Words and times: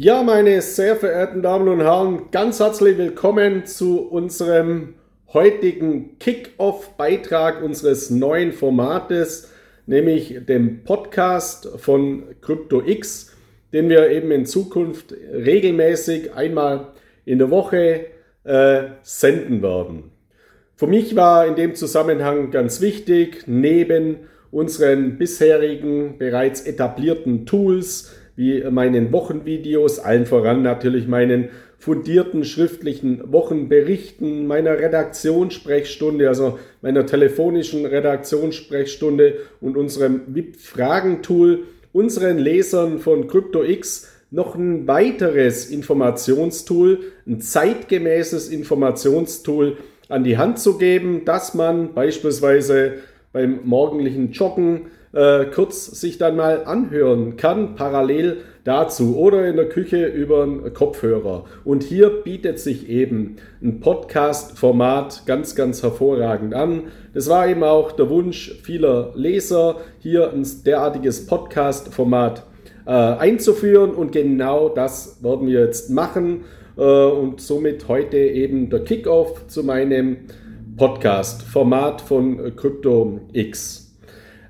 Ja, 0.00 0.22
meine 0.22 0.62
sehr 0.62 0.94
verehrten 0.94 1.42
Damen 1.42 1.66
und 1.66 1.80
Herren, 1.80 2.30
ganz 2.30 2.60
herzlich 2.60 2.96
willkommen 2.98 3.66
zu 3.66 3.98
unserem 3.98 4.94
heutigen 5.32 6.20
Kick-Off-Beitrag 6.20 7.64
unseres 7.64 8.08
neuen 8.08 8.52
Formates, 8.52 9.50
nämlich 9.86 10.46
dem 10.46 10.84
Podcast 10.84 11.68
von 11.78 12.22
CryptoX, 12.40 13.34
den 13.72 13.88
wir 13.88 14.08
eben 14.10 14.30
in 14.30 14.46
Zukunft 14.46 15.12
regelmäßig 15.32 16.32
einmal 16.32 16.92
in 17.24 17.40
der 17.40 17.50
Woche 17.50 18.06
äh, 18.44 18.82
senden 19.02 19.62
werden. 19.62 20.12
Für 20.76 20.86
mich 20.86 21.16
war 21.16 21.44
in 21.44 21.56
dem 21.56 21.74
Zusammenhang 21.74 22.52
ganz 22.52 22.80
wichtig, 22.80 23.48
neben 23.48 24.28
unseren 24.52 25.18
bisherigen 25.18 26.18
bereits 26.18 26.60
etablierten 26.60 27.46
Tools, 27.46 28.14
wie 28.38 28.62
meinen 28.70 29.10
Wochenvideos, 29.10 29.98
allen 29.98 30.24
voran 30.24 30.62
natürlich 30.62 31.08
meinen 31.08 31.48
fundierten 31.76 32.44
schriftlichen 32.44 33.32
Wochenberichten, 33.32 34.46
meiner 34.46 34.78
Redaktionssprechstunde, 34.78 36.28
also 36.28 36.56
meiner 36.80 37.04
telefonischen 37.04 37.84
Redaktionssprechstunde 37.84 39.38
und 39.60 39.76
unserem 39.76 40.20
VIP-Fragentool, 40.28 41.64
unseren 41.92 42.38
Lesern 42.38 43.00
von 43.00 43.26
CryptoX 43.26 44.08
noch 44.30 44.54
ein 44.54 44.86
weiteres 44.86 45.66
Informationstool, 45.68 47.00
ein 47.26 47.40
zeitgemäßes 47.40 48.50
Informationstool 48.50 49.78
an 50.08 50.22
die 50.22 50.38
Hand 50.38 50.60
zu 50.60 50.78
geben, 50.78 51.24
dass 51.24 51.54
man 51.54 51.92
beispielsweise 51.92 52.98
beim 53.32 53.60
morgendlichen 53.64 54.32
Joggen 54.32 54.86
äh, 55.12 55.46
kurz 55.46 55.86
sich 55.86 56.18
dann 56.18 56.36
mal 56.36 56.64
anhören 56.64 57.36
kann, 57.36 57.74
parallel 57.74 58.38
dazu 58.64 59.16
oder 59.16 59.46
in 59.46 59.56
der 59.56 59.68
Küche 59.68 60.06
über 60.06 60.42
einen 60.42 60.74
Kopfhörer. 60.74 61.44
Und 61.64 61.82
hier 61.82 62.10
bietet 62.10 62.58
sich 62.58 62.88
eben 62.88 63.36
ein 63.62 63.80
Podcast-Format 63.80 65.24
ganz, 65.24 65.54
ganz 65.54 65.82
hervorragend 65.82 66.54
an. 66.54 66.84
Das 67.14 67.28
war 67.28 67.48
eben 67.48 67.62
auch 67.64 67.92
der 67.92 68.10
Wunsch 68.10 68.60
vieler 68.62 69.12
Leser, 69.14 69.76
hier 69.98 70.32
ein 70.32 70.46
derartiges 70.66 71.26
Podcast-Format 71.26 72.44
äh, 72.86 72.90
einzuführen 72.90 73.90
und 73.92 74.12
genau 74.12 74.68
das 74.68 75.22
werden 75.22 75.46
wir 75.46 75.60
jetzt 75.60 75.90
machen 75.90 76.44
äh, 76.76 76.82
und 76.82 77.40
somit 77.40 77.88
heute 77.88 78.18
eben 78.18 78.70
der 78.70 78.80
Kickoff 78.84 79.46
zu 79.46 79.64
meinem 79.64 80.18
Podcast-Format 80.78 82.00
von 82.00 82.56
CryptoX. 82.56 83.94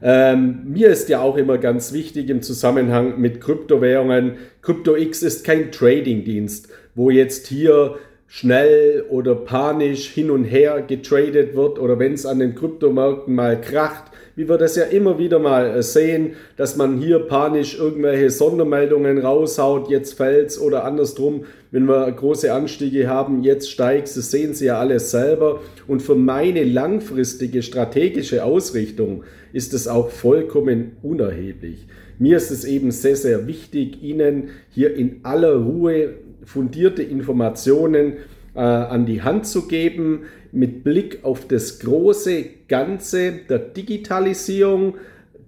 Ähm, 0.00 0.60
mir 0.66 0.90
ist 0.90 1.08
ja 1.08 1.20
auch 1.20 1.36
immer 1.36 1.58
ganz 1.58 1.92
wichtig 1.92 2.30
im 2.30 2.42
Zusammenhang 2.42 3.20
mit 3.20 3.40
Kryptowährungen, 3.40 4.36
CryptoX 4.62 5.22
ist 5.24 5.44
kein 5.44 5.72
Trading-Dienst, 5.72 6.68
wo 6.94 7.10
jetzt 7.10 7.48
hier 7.48 7.96
schnell 8.30 9.06
oder 9.08 9.34
panisch 9.34 10.08
hin 10.10 10.30
und 10.30 10.44
her 10.44 10.84
getradet 10.86 11.56
wird 11.56 11.78
oder 11.78 11.98
wenn 11.98 12.12
es 12.12 12.26
an 12.26 12.38
den 12.38 12.54
Kryptomärkten 12.54 13.34
mal 13.34 13.58
kracht, 13.58 14.12
wie 14.36 14.48
wir 14.48 14.58
das 14.58 14.76
ja 14.76 14.84
immer 14.84 15.18
wieder 15.18 15.38
mal 15.40 15.78
äh, 15.78 15.82
sehen, 15.82 16.36
dass 16.56 16.76
man 16.76 16.98
hier 16.98 17.20
panisch 17.20 17.76
irgendwelche 17.76 18.30
Sondermeldungen 18.30 19.18
raushaut, 19.18 19.90
jetzt 19.90 20.12
fällt's 20.12 20.60
oder 20.60 20.84
andersrum, 20.84 21.44
wenn 21.70 21.86
wir 21.86 22.12
große 22.12 22.52
Anstiege 22.52 23.08
haben, 23.08 23.42
jetzt 23.42 23.70
steigt 23.70 24.14
das 24.16 24.30
sehen 24.30 24.54
Sie 24.54 24.66
ja 24.66 24.78
alles 24.78 25.10
selber. 25.10 25.60
Und 25.86 26.02
für 26.02 26.14
meine 26.14 26.64
langfristige 26.64 27.62
strategische 27.62 28.44
Ausrichtung 28.44 29.24
ist 29.52 29.74
es 29.74 29.88
auch 29.88 30.10
vollkommen 30.10 30.92
unerheblich. 31.02 31.86
Mir 32.18 32.36
ist 32.36 32.50
es 32.50 32.64
eben 32.64 32.90
sehr, 32.90 33.16
sehr 33.16 33.46
wichtig, 33.46 34.02
Ihnen 34.02 34.50
hier 34.70 34.94
in 34.94 35.20
aller 35.24 35.56
Ruhe 35.56 36.14
fundierte 36.48 37.02
Informationen 37.02 38.14
äh, 38.54 38.60
an 38.60 39.04
die 39.04 39.22
Hand 39.22 39.46
zu 39.46 39.68
geben, 39.68 40.22
mit 40.50 40.82
Blick 40.82 41.18
auf 41.22 41.46
das 41.46 41.78
große 41.78 42.44
Ganze 42.68 43.32
der 43.48 43.58
Digitalisierung, 43.58 44.94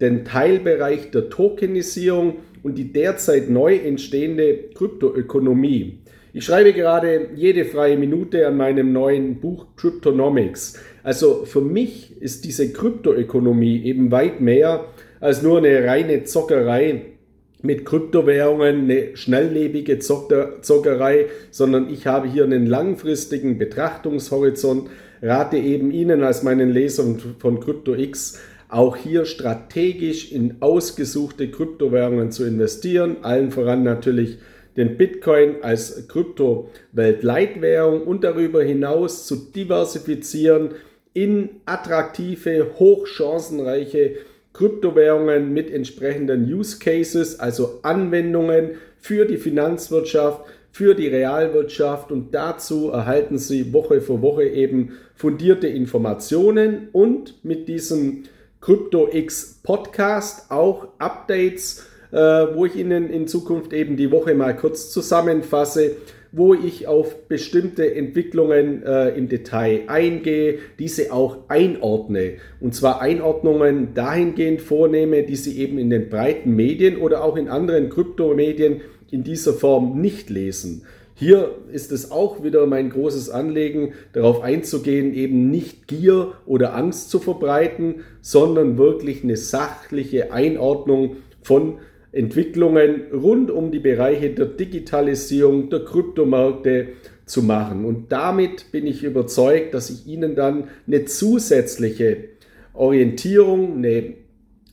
den 0.00 0.24
Teilbereich 0.24 1.12
der 1.12 1.30
Tokenisierung 1.30 2.38
und 2.64 2.76
die 2.76 2.92
derzeit 2.92 3.48
neu 3.48 3.76
entstehende 3.76 4.70
Kryptoökonomie. 4.74 6.00
Ich 6.32 6.44
schreibe 6.44 6.72
gerade 6.72 7.28
jede 7.36 7.64
freie 7.64 7.96
Minute 7.96 8.48
an 8.48 8.56
meinem 8.56 8.92
neuen 8.92 9.36
Buch 9.36 9.68
Cryptonomics. 9.76 10.80
Also 11.04 11.44
für 11.44 11.60
mich 11.60 12.20
ist 12.20 12.44
diese 12.44 12.72
Kryptoökonomie 12.72 13.84
eben 13.84 14.10
weit 14.10 14.40
mehr 14.40 14.86
als 15.20 15.42
nur 15.42 15.58
eine 15.58 15.84
reine 15.84 16.24
Zockerei 16.24 17.17
mit 17.62 17.84
Kryptowährungen 17.84 18.84
eine 18.84 19.16
schnelllebige 19.16 19.98
Zockerei, 19.98 21.26
sondern 21.50 21.90
ich 21.92 22.06
habe 22.06 22.28
hier 22.28 22.44
einen 22.44 22.66
langfristigen 22.66 23.58
Betrachtungshorizont, 23.58 24.88
rate 25.22 25.56
eben 25.56 25.90
Ihnen 25.90 26.22
als 26.22 26.42
meinen 26.42 26.70
Lesern 26.70 27.20
von 27.38 27.58
CryptoX 27.60 28.38
auch 28.68 28.96
hier 28.96 29.24
strategisch 29.24 30.30
in 30.30 30.56
ausgesuchte 30.60 31.50
Kryptowährungen 31.50 32.30
zu 32.30 32.44
investieren, 32.44 33.16
allen 33.22 33.50
voran 33.50 33.82
natürlich 33.82 34.38
den 34.76 34.96
Bitcoin 34.96 35.56
als 35.62 36.06
Krypto-Weltleitwährung 36.06 38.02
und 38.02 38.22
darüber 38.22 38.62
hinaus 38.62 39.26
zu 39.26 39.36
diversifizieren 39.36 40.70
in 41.14 41.48
attraktive, 41.64 42.74
hochchancenreiche 42.78 44.16
Kryptowährungen 44.58 45.52
mit 45.52 45.70
entsprechenden 45.70 46.52
Use 46.52 46.80
Cases, 46.80 47.38
also 47.38 47.78
Anwendungen 47.82 48.72
für 48.98 49.24
die 49.24 49.36
Finanzwirtschaft, 49.36 50.40
für 50.72 50.96
die 50.96 51.06
Realwirtschaft. 51.06 52.10
Und 52.10 52.34
dazu 52.34 52.90
erhalten 52.90 53.38
Sie 53.38 53.72
Woche 53.72 54.00
für 54.00 54.20
Woche 54.20 54.42
eben 54.42 54.94
fundierte 55.14 55.68
Informationen 55.68 56.88
und 56.90 57.44
mit 57.44 57.68
diesem 57.68 58.24
CryptoX 58.60 59.60
Podcast 59.62 60.50
auch 60.50 60.88
Updates, 60.98 61.86
äh, 62.10 62.16
wo 62.16 62.66
ich 62.66 62.74
Ihnen 62.74 63.10
in 63.10 63.28
Zukunft 63.28 63.72
eben 63.72 63.96
die 63.96 64.10
Woche 64.10 64.34
mal 64.34 64.56
kurz 64.56 64.90
zusammenfasse, 64.90 65.92
wo 66.32 66.54
ich 66.54 66.86
auf 66.86 67.28
bestimmte 67.28 67.94
Entwicklungen 67.94 68.82
äh, 68.82 69.10
im 69.10 69.28
Detail 69.28 69.82
eingehe, 69.86 70.58
diese 70.78 71.12
auch 71.12 71.38
einordne. 71.48 72.34
Und 72.60 72.74
zwar 72.74 73.00
Einordnungen 73.00 73.94
dahingehend 73.94 74.60
vornehme, 74.60 75.22
die 75.22 75.36
Sie 75.36 75.58
eben 75.58 75.78
in 75.78 75.90
den 75.90 76.08
breiten 76.08 76.54
Medien 76.54 76.98
oder 76.98 77.24
auch 77.24 77.36
in 77.36 77.48
anderen 77.48 77.88
Kryptomedien 77.88 78.80
in 79.10 79.24
dieser 79.24 79.54
Form 79.54 80.00
nicht 80.00 80.30
lesen. 80.30 80.82
Hier 81.14 81.56
ist 81.72 81.90
es 81.90 82.12
auch 82.12 82.44
wieder 82.44 82.64
mein 82.66 82.90
großes 82.90 83.30
Anliegen, 83.30 83.94
darauf 84.12 84.40
einzugehen, 84.40 85.12
eben 85.14 85.50
nicht 85.50 85.88
Gier 85.88 86.34
oder 86.46 86.76
Angst 86.76 87.10
zu 87.10 87.18
verbreiten, 87.18 88.04
sondern 88.20 88.78
wirklich 88.78 89.24
eine 89.24 89.36
sachliche 89.36 90.32
Einordnung 90.32 91.16
von 91.42 91.78
Entwicklungen 92.12 93.02
rund 93.12 93.50
um 93.50 93.70
die 93.70 93.78
Bereiche 93.78 94.30
der 94.30 94.46
Digitalisierung, 94.46 95.70
der 95.70 95.84
Kryptomärkte 95.84 96.88
zu 97.26 97.42
machen. 97.42 97.84
Und 97.84 98.10
damit 98.10 98.72
bin 98.72 98.86
ich 98.86 99.04
überzeugt, 99.04 99.74
dass 99.74 99.90
ich 99.90 100.06
Ihnen 100.06 100.34
dann 100.34 100.64
eine 100.86 101.04
zusätzliche 101.04 102.24
Orientierung, 102.72 103.76
eine 103.76 104.14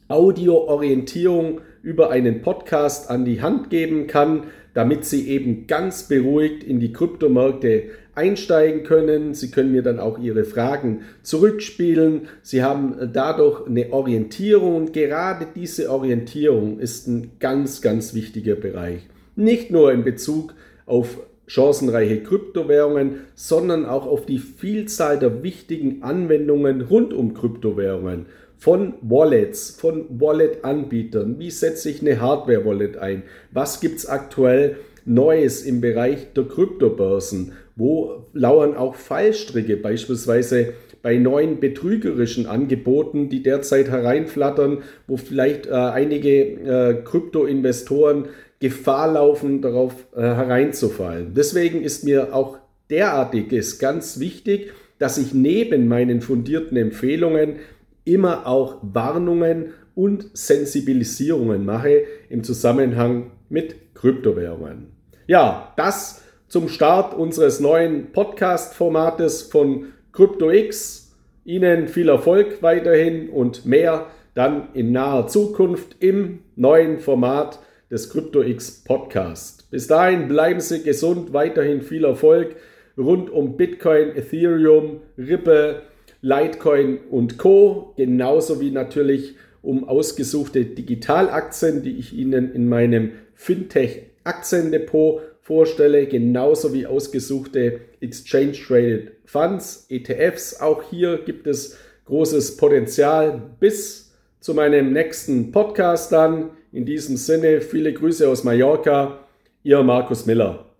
Audioorientierung 0.07 1.61
über 1.85 2.09
einen 2.09 2.41
Podcast 2.41 3.11
an 3.11 3.25
die 3.25 3.43
Hand 3.43 3.69
geben 3.69 4.07
kann, 4.07 4.45
damit 4.73 5.05
Sie 5.05 5.29
eben 5.29 5.67
ganz 5.67 6.07
beruhigt 6.07 6.63
in 6.63 6.79
die 6.79 6.91
Kryptomärkte 6.91 7.83
einsteigen 8.15 8.83
können. 8.83 9.35
Sie 9.35 9.51
können 9.51 9.71
mir 9.71 9.83
dann 9.83 9.99
auch 9.99 10.17
Ihre 10.17 10.45
Fragen 10.45 11.01
zurückspielen. 11.21 12.21
Sie 12.41 12.63
haben 12.63 12.95
dadurch 13.13 13.67
eine 13.67 13.93
Orientierung 13.93 14.75
und 14.75 14.93
gerade 14.93 15.45
diese 15.55 15.91
Orientierung 15.91 16.79
ist 16.79 17.07
ein 17.07 17.33
ganz, 17.39 17.83
ganz 17.83 18.15
wichtiger 18.15 18.55
Bereich. 18.55 19.01
Nicht 19.35 19.69
nur 19.69 19.93
in 19.93 20.03
Bezug 20.03 20.55
auf 20.87 21.19
chancenreiche 21.45 22.23
Kryptowährungen, 22.23 23.21
sondern 23.35 23.85
auch 23.85 24.07
auf 24.07 24.25
die 24.25 24.39
Vielzahl 24.39 25.19
der 25.19 25.43
wichtigen 25.43 26.01
Anwendungen 26.01 26.81
rund 26.81 27.13
um 27.13 27.35
Kryptowährungen. 27.35 28.25
Von 28.57 28.95
Wallets, 29.01 29.71
von 29.71 30.05
Wallet-Anbietern. 30.09 31.39
Wie 31.39 31.51
setze 31.51 31.89
ich 31.89 32.01
eine 32.01 32.19
Hardware-Wallet 32.19 32.97
ein? 32.97 33.23
Was 33.51 33.79
gibt 33.79 33.99
es 33.99 34.05
aktuell 34.05 34.77
Neues 35.05 35.61
im 35.63 35.81
Bereich 35.81 36.33
der 36.33 36.45
Kryptobörsen? 36.45 37.53
Wo 37.75 38.25
lauern 38.33 38.75
auch 38.75 38.95
Fallstricke, 38.95 39.77
beispielsweise 39.77 40.73
bei 41.01 41.17
neuen 41.17 41.59
betrügerischen 41.59 42.47
Angeboten, 42.47 43.29
die 43.29 43.43
derzeit 43.43 43.89
hereinflattern, 43.89 44.79
wo 45.05 45.17
vielleicht 45.17 45.67
äh, 45.67 45.73
einige 45.73 46.31
äh, 46.31 47.03
Kryptoinvestoren 47.03 48.29
Gefahr 48.59 49.13
laufen, 49.13 49.61
darauf 49.61 50.07
äh, 50.15 50.21
hereinzufallen. 50.21 51.35
Deswegen 51.35 51.83
ist 51.83 52.03
mir 52.05 52.33
auch 52.33 52.57
derartiges 52.89 53.77
ganz 53.77 54.19
wichtig, 54.19 54.71
dass 54.97 55.17
ich 55.19 55.33
neben 55.33 55.87
meinen 55.87 56.21
fundierten 56.21 56.77
Empfehlungen 56.77 57.57
immer 58.05 58.47
auch 58.47 58.77
Warnungen 58.81 59.73
und 59.95 60.29
Sensibilisierungen 60.33 61.65
mache 61.65 62.03
im 62.29 62.43
Zusammenhang 62.43 63.31
mit 63.49 63.95
Kryptowährungen. 63.95 64.91
Ja, 65.27 65.73
das 65.77 66.23
zum 66.47 66.69
Start 66.69 67.13
unseres 67.13 67.59
neuen 67.59 68.11
Podcast-Formates 68.11 69.43
von 69.43 69.87
CryptoX. 70.11 71.15
Ihnen 71.43 71.87
viel 71.87 72.09
Erfolg 72.09 72.61
weiterhin 72.61 73.29
und 73.29 73.65
mehr 73.65 74.07
dann 74.33 74.69
in 74.73 74.91
naher 74.91 75.27
Zukunft 75.27 75.95
im 75.99 76.39
neuen 76.55 76.99
Format 76.99 77.59
des 77.89 78.09
CryptoX 78.09 78.83
Podcast. 78.83 79.69
Bis 79.71 79.87
dahin 79.87 80.27
bleiben 80.27 80.59
Sie 80.59 80.83
gesund, 80.83 81.33
weiterhin 81.33 81.81
viel 81.81 82.03
Erfolg 82.03 82.55
rund 82.97 83.29
um 83.29 83.57
Bitcoin, 83.57 84.15
Ethereum, 84.15 85.01
Ripple, 85.17 85.81
Litecoin 86.25 86.97
und 87.11 87.37
Co. 87.37 87.93
Genauso 87.97 88.59
wie 88.59 88.71
natürlich 88.71 89.35
um 89.61 89.87
ausgesuchte 89.87 90.65
Digitalaktien, 90.65 91.83
die 91.83 91.99
ich 91.99 92.13
Ihnen 92.13 92.51
in 92.51 92.67
meinem 92.67 93.11
Fintech 93.35 94.07
Aktiendepot 94.23 95.21
vorstelle, 95.41 96.07
genauso 96.07 96.73
wie 96.73 96.87
ausgesuchte 96.87 97.81
Exchange 98.01 98.53
Traded 98.53 99.11
Funds, 99.25 99.85
ETFs. 99.89 100.59
Auch 100.59 100.81
hier 100.89 101.19
gibt 101.19 101.45
es 101.45 101.77
großes 102.05 102.57
Potenzial. 102.57 103.51
Bis 103.59 104.11
zu 104.39 104.55
meinem 104.55 104.93
nächsten 104.93 105.51
Podcast 105.51 106.11
dann. 106.11 106.49
In 106.71 106.87
diesem 106.87 107.17
Sinne 107.17 107.61
viele 107.61 107.93
Grüße 107.93 108.27
aus 108.27 108.43
Mallorca. 108.43 109.19
Ihr 109.61 109.83
Markus 109.83 110.25
Miller. 110.25 110.74